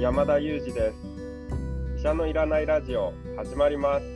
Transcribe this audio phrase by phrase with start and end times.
[0.00, 0.96] 山田裕二です。
[1.98, 4.06] 医者のいらないラジオ始まります。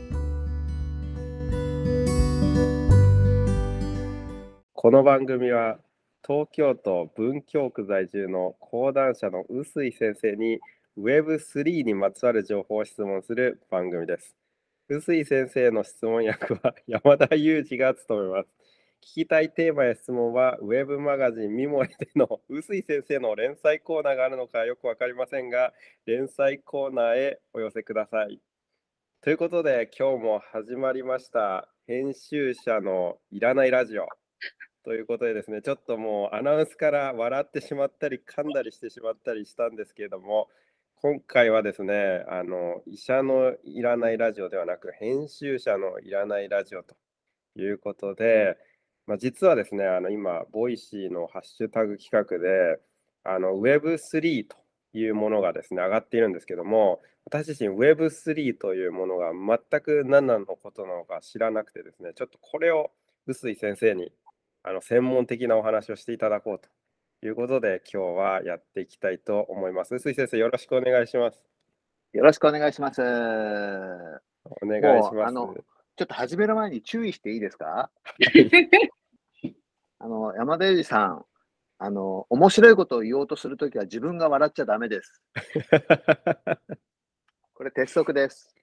[4.72, 5.78] この番組は
[6.26, 10.59] 東京都文京区在住の講談社の臼井先生に
[10.98, 14.34] Web3 にまつわる情報を質問する番組です。
[14.88, 18.48] 臼井先生の質問役は山田裕二が務めます。
[19.05, 25.74] 聞きたいテーマや質問は、ウェブマガジンミモリでの 臼井先生の連載コーナーがあるのかよく分かりませんが、
[26.06, 28.41] 連載コーナーへお寄せください。
[29.20, 34.09] ということで、今日も始まりました、編集者のいらないラジオ。
[34.84, 40.48] ということでですね、ちょっともうアナウンスから笑ってしまったり、噛んだりしてしまったりしたんですけれども、
[40.97, 46.97] 今回はですね、あの医者のいらないラジオではなく、編集者のいらないラジオと
[47.56, 48.56] いうことで、
[49.06, 52.80] まあ、実はですね、あの今、 Voicy のハッシュタグ企画で、
[53.24, 54.56] あの Web3 と
[54.92, 62.91] いうものがですね、上がっているんですけども、私自身 Web3 というものが全く何なのことなのか知らなくてですね、ちょっとこれを
[63.27, 64.12] 臼井先生に
[64.62, 69.94] あの専門的なお話をしていただこうということで、今日はやっていきたいと思います。
[69.94, 71.42] 臼井先生、よろしくお願いします。
[72.12, 73.02] よろしくお願いします。
[73.02, 75.73] お願いします。
[75.97, 77.91] ちょっと始める前に注意していいですか？
[80.01, 81.25] あの、山田裕二さん、
[81.78, 85.23] あの、面白いことを言おうとするときは自分が笑っちゃダメです。
[87.55, 88.55] これ鉄則です。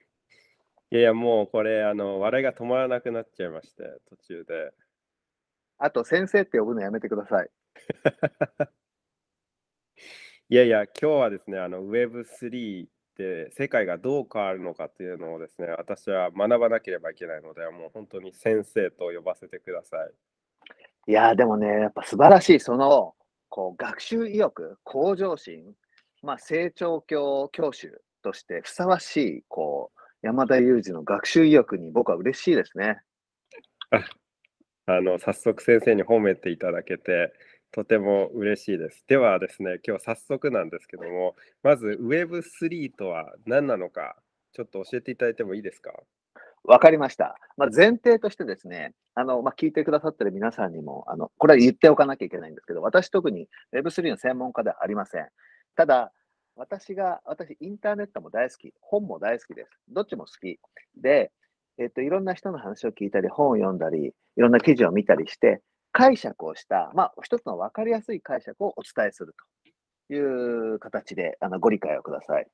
[0.91, 4.73] いやいや、もうこれ、あの、笑いが止まらなくなっちゃいまして、途中で。
[5.77, 7.49] あと、先生って呼ぶのやめてください。
[10.49, 21.11] いやいや、今日はですね、あの Web3 って世界がどう変わるのかっていうのをですね、私は学ばなければいけないので、もう本当に先生と呼ばせてください。
[21.11, 23.15] いやでもね、やっぱ素晴らしい、その、
[23.49, 25.73] こう、学習意欲、向上心、
[26.23, 33.01] まあ、成長教教習としてふさわしい、こう、山田裕二の学習意欲に僕は嬉しいですね。
[34.85, 37.33] あの、早速先生に褒めていただけて、
[37.71, 39.05] とても嬉しいです。
[39.07, 44.17] ではですね、今日早速なんですけども、まず Web3 とは何なのか、
[44.53, 45.93] ちょっと教えていただいてもいいですか？
[46.63, 47.37] わかりました。
[47.57, 55.27] まあ、前提としてですね、あの、まあ、聞いてくださってる皆さんにも、あの、これは言っておかなきゃいけないんですけど、私特に Web3 の専門家ではありません。
[55.75, 56.11] ただ、
[56.55, 59.71] 私が、私、インターネットも大好き、本も大好きです。
[59.89, 60.59] どっちも好き。
[61.01, 61.31] で、
[61.79, 65.61] えっと、いろんな人の話を聞いたり、本を読んだり、いろんな記事を見たりして、
[65.91, 69.35] 解釈をした、まあ、一つの分かりやすい解釈をお伝えする
[70.09, 72.47] という形であのご理解をください。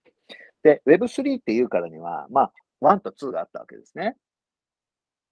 [0.64, 4.16] で、Web3 っていうからには、まあ、1と2があったわけですね。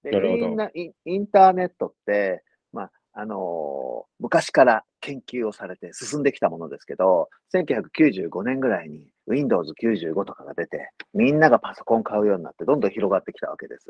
[0.04, 13.88] でみんなインターネットって、まあ、あのー、昔から研究をされて進んできたものですけど、1995年ぐらいに Windows 95とかが出て、みんながパソコン買うようになって、どんどん広がってきたわけです。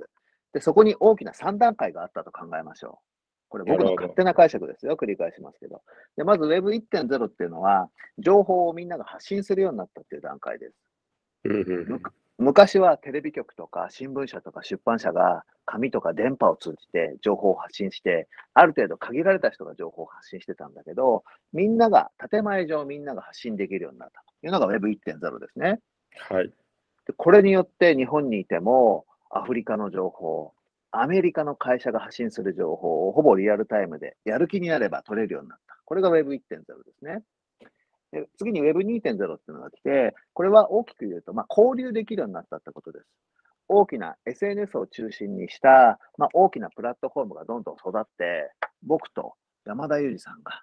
[0.54, 3.15] で、そこに大きな3段階があったと考えましょう。
[3.56, 4.98] これ僕の勝手な解釈ですよ。
[4.98, 5.82] 繰り返しますけど。
[6.18, 10.76] でまず Web1.0 っていうのは、情報をみんなが発信するようになったっていう段階です。
[12.38, 21.24] 昔はテレビ局とか新聞社とか出版社が紙とか電波を通じて情報を発信して、ある程度限られた人が情報を発信してたんだけど、
[21.54, 25.80] みんなが、建前上みんなが発信できるようになったというのが Web1.0 ですね。
[26.30, 26.52] はい。
[27.08, 30.52] でこれによって日本にいてもアフリカの情報、
[31.02, 35.78] アメリカの会社が発信する情報をほぼリアルタイムでやる気になれば取れるようになった。
[35.86, 36.42] これが Web1.0 で
[36.98, 37.22] すね。
[38.12, 39.18] で次に Web2.0 ってい
[39.50, 43.06] うのが来て、これは大きく言うと、まあ、交流できるようになったってことです。
[43.68, 48.52] 大きな SNS を中心にした、まあ、大きなプラットフォームがどんどん育って、
[48.84, 49.34] 僕と
[49.66, 50.62] 山田裕二さんが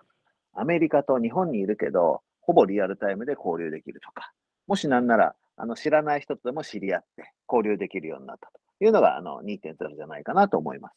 [0.55, 4.33] アメリカと日本にいるけど、ほぼリアルタイムで交流できるとか、
[4.67, 8.62] もしなんならあの知らない人とでも知り合って交流できるようになったと。
[8.85, 10.95] いうのがあの2.0じゃないかなと思います。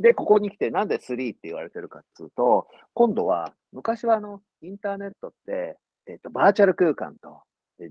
[0.00, 7.42] で、ここに来てなんで3って言われてるかっていうと、今度は昔はあのインターネットって、えっと、バーチャル空間と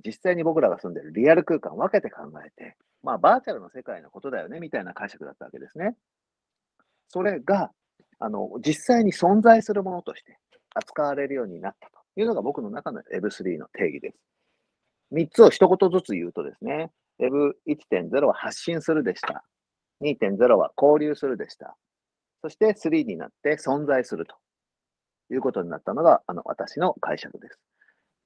[0.05, 5.95] 実際に僕らが住んでるリアル空間を分けて考えて、まあ、バーチャルの世界のことだよねみたいな解釈だったわけですね。
[7.07, 7.71] それが
[8.19, 10.37] あの実際に存在するものとして
[10.75, 14.17] 扱われるようになったというのが僕の中の Web3 の定義です。
[15.13, 16.91] 3つを一言ずつ言うとですね、
[17.21, 19.45] Web1.0 は発信するでした。
[20.01, 21.77] 2.0は交流するでした。
[22.41, 24.35] そして3になって存在すると
[25.31, 27.59] いうことになったのがあの私の解釈です。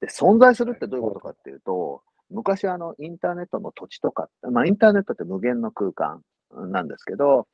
[0.01, 6.21] で、存在するってどういうことかっていうと、昔はあのインターネットの土地とか、まあ、インターネットって無限の空間
[6.51, 7.47] なんですけど、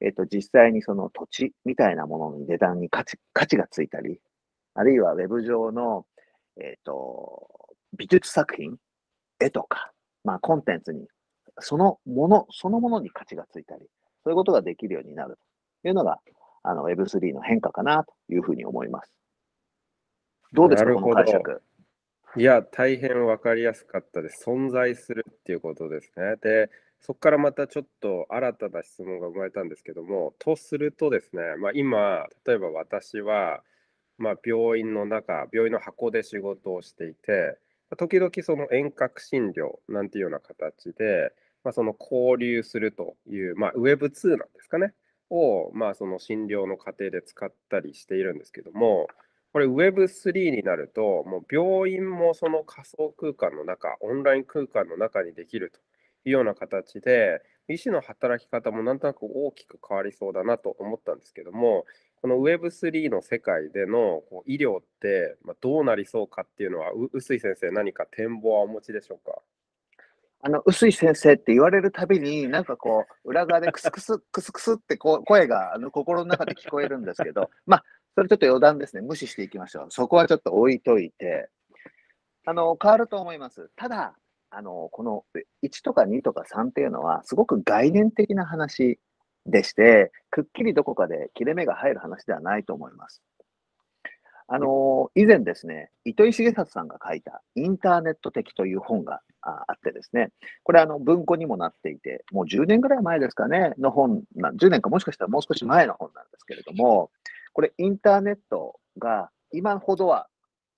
[0.00, 4.20] えっ、と、実際にその土地みたいなものの値段に価値価値がついたり、
[4.74, 6.06] あるいはウェブ上の、
[6.60, 7.48] えっ、と、
[7.96, 8.76] 美術作品、
[9.40, 9.92] 絵とか、
[10.26, 11.06] まあ、コンテンツに、
[11.60, 13.86] そのもの、そのものに価値がついたり、
[14.24, 15.38] そういうことができるようになる
[15.82, 16.18] というのが、
[16.64, 19.12] あの Web3 の変化かなというふうに思います。
[20.52, 21.62] どうですか、この解釈？
[22.36, 24.44] いや、大変分かりやすかったです。
[24.44, 26.34] 存在するっていうことですね。
[26.42, 26.70] で、
[27.00, 33.62] そこからまたちょっと新たな質問が生まれたんですけども、とするとですね、まあ、今、例えば私は、
[34.18, 37.58] まあ、病院の中、病院の箱で仕事をしていて、
[37.96, 44.92] 時々その遠隔診療なんていうような形で、まあ、その交流するという、まあ、Web2 なんですかね、
[45.30, 49.08] を、まあ、その診療の過程で使ったりしているんですけども、
[49.52, 55.80] これ Web3 になると、もう病院もその仮想空間の中、オンライン空間の中にできると
[56.28, 61.84] いうような形で、医師の働き方もなんとなく大きく変わりそうだなと思ったんですけども、
[62.26, 69.40] この Web3 の世界でのこう医療ってまどうなりそうかっていうのは、臼井先生、何か展望はお持ちでしょうか？
[70.42, 77.84] あの、臼井先生って言われるたびに、なんかこう、裏側でクスクス、クスクスってこう声があの心の中で聞こえるんですけど、 まあ、
[78.16, 79.02] それちょっと余談ですね。
[79.02, 79.86] 無視していきましょう。
[79.90, 81.48] そこはちょっと置いといて、
[82.44, 83.70] あの、変わると思います。
[83.76, 84.16] ただ、
[84.50, 85.24] あの、この
[85.62, 88.98] 1とか2とか3っていうのは、すごく概念的な話
[89.46, 93.22] でして、くっきりどこかで切れ目が入る話ではないと思います。
[94.48, 100.30] あの、以前ですね、糸井重里さんが書いたインターネット的という本があってですね、
[100.62, 107.10] これあの文庫にもなっていて、もう10年ぐらい前ですかね、の本な、10年かもしかしたらもう少し前の本なんですけれども、
[107.54, 110.28] これインターネットが今ほどは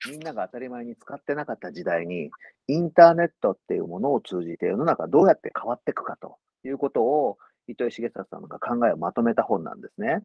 [0.08, 2.30] みんなが当たり前に使ってなかった時代に、
[2.68, 7.38] インターネットっていうものを通じて世の中どうやって変わっていくかということを、
[7.68, 10.22] 糸井重里さんが考えをまとめた本なんですね。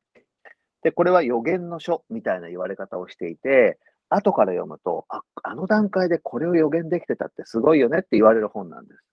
[0.83, 3.79] で、これは予言の書みたいな言われ方をしていて、
[4.09, 9.03] 後から読むと、あ、あの段階でこれを予言できてたってすごいよねって言われる本なんです。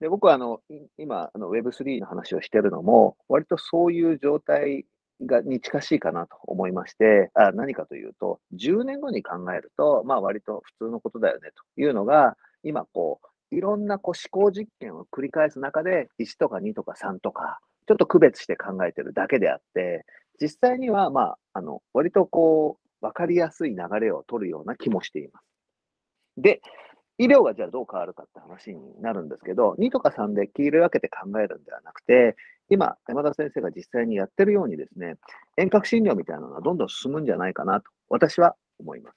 [0.00, 0.60] で僕はあの
[0.98, 4.86] 今あの Web3 の話をしてるのも、割とそういう状態
[5.22, 20.04] がに近しいかなと思いまして、あ何かというと、10年後に考えると、まあ割と普通のことだよねというのが、今こう、いろんなこう思考実験を繰り返す中で、1とか2とか3とか、ちょっと区別して考えてるだけであって、
[20.40, 25.46] 実際には、まあ、あの、割とこう、わかりやすい流れを取るような気もしています。
[26.38, 26.60] で、
[27.18, 32.34] 医療がじゃあどう変わるかって話になるんですけど、2とか3で切り分けて考えるんではなくて、
[32.70, 35.16] 今、山田先生が実際にやってるようにですね、
[35.56, 39.16] 遠隔診療みたいなのがどんどん進むんじゃないかなと、私は思います。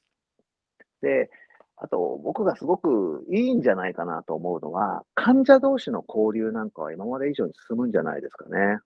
[1.01, 1.29] で、
[1.77, 8.79] あと、僕がすごくいいんじゃないかなと思うのは、患者同士の交流なんかは今まで以上に進むんじゃないですかね。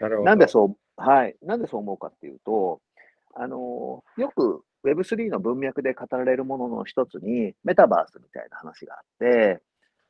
[0.00, 0.24] なるほど。
[0.24, 1.36] なんでそう、はい。
[1.42, 2.80] なんでそう思うかっていうと、
[3.34, 9.60] あの、よく Web3 の文脈で語られるものの一つに、メタバースみたいな話があって、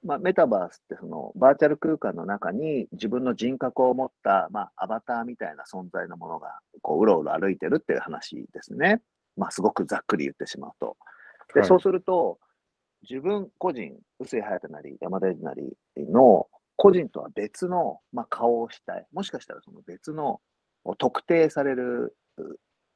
[0.05, 9.01] まあ、メタバースってそのバーチャル空間の中に自分の人格を持った、まあ、アバターみたいな存在のものがこううろうろ歩いてるっていう話ですね。
[9.37, 10.97] まあ、すごくざっくり言ってしまうと。
[11.53, 12.39] で、はい、そうすると、
[13.09, 19.07] 自分個人、臼井隼なり山田裕二なりの個人とは別の、まあ、顔をしたい。
[19.13, 20.41] もしかしたらその別の
[20.99, 22.17] 特定される、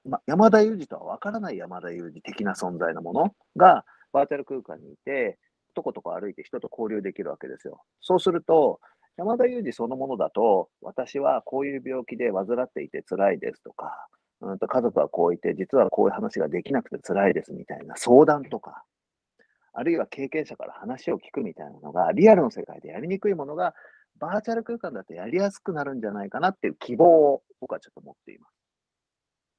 [0.05, 5.39] まあ、山田裕二とは分からない山田裕二的な存在のものがバーチャル空間にいて、
[5.75, 7.83] とことこ歩いて人と交流できるわけですよ。
[8.01, 8.81] そうすると、
[9.17, 14.09] 山田裕二そのものだと、私はこういう病気で患っていて辛いですとか、
[14.41, 18.85] うんと家族はこういて、実はこういう話ができなくて辛いですみたいな相談とか、
[19.73, 23.75] あるいは経験者から話を聞くみたいなのが、リアルの世界でやりにくいものが、
[24.19, 28.53] バーチャル空間だとやりやすくなるんじゃないかなっていう希望を僕はちょっと持っています。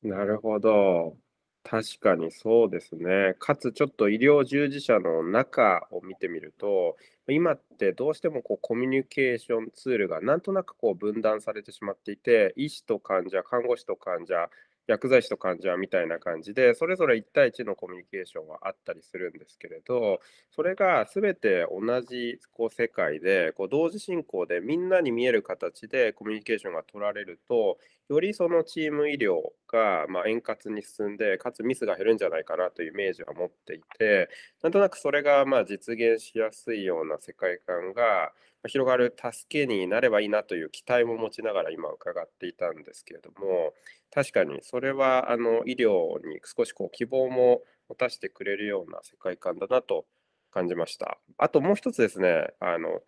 [0.04, 1.16] なるほど。
[1.64, 3.36] 確かにそうですね。
[3.38, 6.98] かつちょっと医療従事者の中を見てみると、
[7.28, 14.50] 今ってどうしてもこうコミュニケーションツールがなんとなくこう分断されてしまっていて、医師と患者、看護師と患者、
[14.90, 20.20] 薬剤師と患者みたいな感じで、それぞれ1対1のコミュニケーションはあったりするんですけれど、
[20.50, 27.78] それが全て同じこう世界で、こう同時進行でみんなに見える形でコミュニケーションが取られると、
[28.10, 29.36] よりそのチーム医療
[29.72, 34.28] がま円滑に進んで、かつミスが減るんじゃないかなというイメージは持っていて、
[34.64, 38.34] なんとなくそれがまあ実現しやすいような世界観が
[38.68, 43.74] 広がる助けになればいいなという期待も持ちながら今伺っていたんですけれども、
[44.14, 50.06] 確かにそれはあの医療に少しこう希望も持たせてくれるような世界観だなと
[50.52, 51.20] 感じました。
[51.38, 53.02] あともう一つですね、あの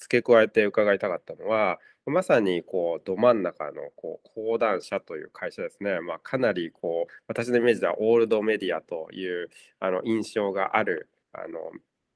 [0.00, 11.58] 付け加えて伺いたかったのは、まさにこうど真ん中のこう講談社という会社ですね、まあ、かなりこう私のイメージではオールドメディアというあの印象があるあの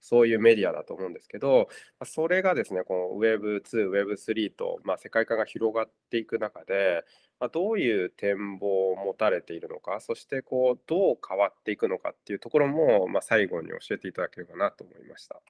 [0.05, 1.71] そういうメディアだと思うんですけど、
[2.05, 7.07] それがですね、この Web2、Web3 と、まあ、世界観が広がっていく中で、
[7.41, 15.41] まあ、どういう展望を持たれているのか、そしてこうどう変わっていくのかっていうところも、まあ、最後に教えていただければなと思いました。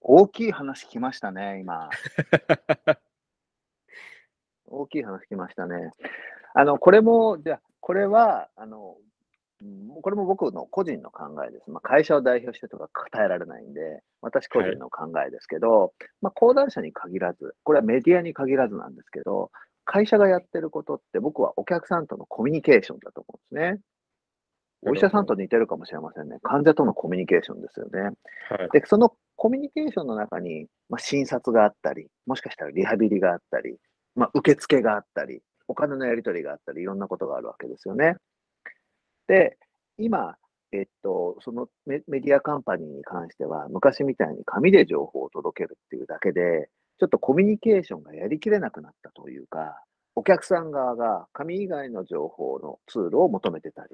[0.00, 1.90] 大きい話来ましたね、今。
[4.66, 5.90] 大きい話来ましたね。
[6.54, 8.98] あの、これも、じゃあ、これは、あの、
[10.02, 11.70] これも僕の個人の考えです。
[11.70, 15.90] まあ、会社を代表してとか答えられないんで、私個人の考えですけど、はい、
[16.22, 19.50] まあ、講談社に限らず、これはメディアに限らずなんですけど、
[19.84, 23.80] 会社がやってることって僕はお客さんとのコミュニケーションだと思うんですね。
[24.84, 26.38] お医者さんと似てるかもしれませんね。
[26.42, 28.00] 患者とのコミュニケーションですよね。
[28.00, 28.08] は
[28.64, 33.76] い、で、そのコミュニケーションの中に、まあ、診察があったり、もしかしたらリハビリがあったり、
[34.16, 38.16] まあ、受付があったり、お金のやり取りがあったり、いろんなことがあるわけですよね。
[39.32, 39.56] で、
[39.96, 40.36] 今、
[40.72, 49.82] えっと、そのメディアカンパニーに関しては、昔みたいに紙で情報を届けるっていうだけで、ちょっとコミュニケーションがやりきれなくなったというか、
[50.16, 53.88] お客さん側が紙以外の情報のツールを求めてたり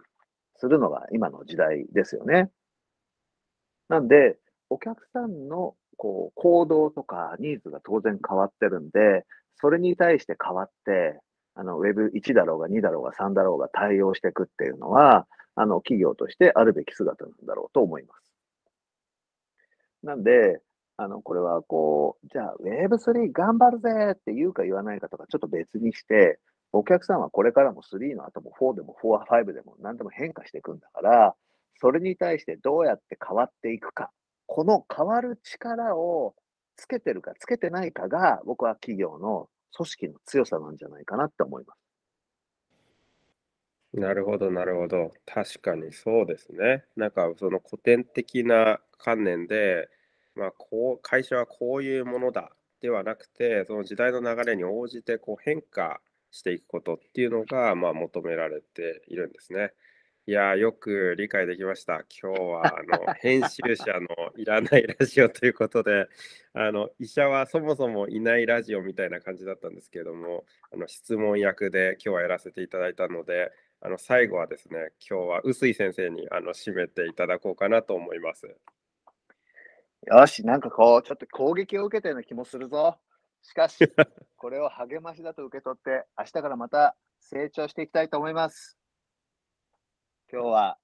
[0.57, 2.51] するのが今の時代ですよね。
[3.89, 4.39] なんで、
[4.71, 9.25] お客さんのこう行動とかニーズが当然変わってるんで、
[9.61, 11.21] それに対して変わって、
[11.59, 18.33] あの Web1 だろうが2だろうが3だろうが対応していくっていうのは、あの企業としてあるべき姿なんだろうと思います。
[20.05, 20.61] なんで、
[20.97, 26.39] あの、これはこう、じゃあ Web3 頑張るぜって言うか言わないかとかちょっと別にして、
[26.73, 31.35] お客さんはこれからも3の後も4でも4、5でも何でも変化していくんだから、
[31.81, 34.13] それに対してどうやって変わっていくか、
[34.47, 36.37] この変わる力を
[36.77, 41.79] つけてるかつけてないかが、僕は企業の組織の強さなんじゃないかなって思います。
[43.93, 45.13] なるほど、なるほど。
[45.27, 46.85] 確かにそうですね。
[46.97, 49.89] なんかその古典的な観念で、
[50.35, 59.73] まあ、こう会社はこういうものだではなくて、その時代の流れに応じてこう変化していくことっていうのが、まあ、求められているんですね。
[60.29, 62.03] いやー、よく理解できました。
[62.23, 66.07] 今日はあの編集者のいらないラジオということで、
[66.53, 78.55] あの医者はそもそもいないラジオみたいな感じだったんですけれども、あの質問役で今日はやらせていただいたので、あの最後はですね、今日は臼井先生にあの締めていただこうかなと思います。
[80.09, 82.99] よし、なんかこう、ちょっと攻撃を受けたような気もするぞ。
[83.41, 83.79] しかし、
[84.37, 88.78] これを励ましだと受け取って、明日からまた成長していきたいと思います。
[90.31, 90.77] 今日は、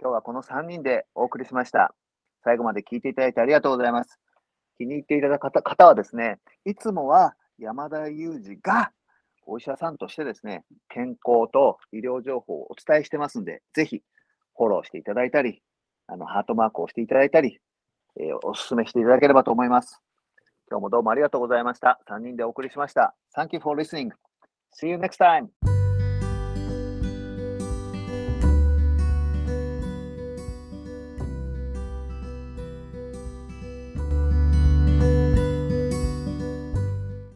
[0.00, 1.94] 今日はこの3人でお送りしました。
[2.42, 4.18] 最後まで聞いていただいてありがとうございます。
[4.78, 8.92] 気に入っていただいた方はですね、いつもは山田裕二が
[9.44, 14.00] お医者さんとしてですね、健康と医療情報をお伝えしてますんで、ぜひ
[14.56, 15.60] フォローしていただいたり、
[16.06, 17.58] あのハートマークをしていただいたり、
[18.18, 20.00] えーお勧めしていただければと思います。
[20.70, 22.00] 今日もどうもありがとうございました。
[22.08, 23.14] 3人でお送りしました。
[23.36, 24.12] Thank you for listening.
[24.72, 25.77] See you next time.